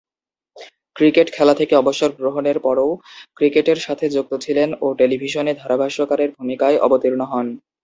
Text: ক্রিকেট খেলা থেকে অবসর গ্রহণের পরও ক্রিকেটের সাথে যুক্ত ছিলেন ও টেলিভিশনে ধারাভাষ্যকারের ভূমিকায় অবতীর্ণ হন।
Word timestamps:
ক্রিকেট 0.95 1.27
খেলা 1.33 1.53
থেকে 1.55 1.73
অবসর 1.77 2.09
গ্রহণের 2.19 2.57
পরও 2.65 2.89
ক্রিকেটের 3.37 3.79
সাথে 3.81 4.05
যুক্ত 4.15 4.33
ছিলেন 4.45 4.69
ও 4.81 4.97
টেলিভিশনে 4.99 5.51
ধারাভাষ্যকারের 5.61 6.29
ভূমিকায় 6.37 6.77
অবতীর্ণ 6.85 7.21
হন। 7.31 7.47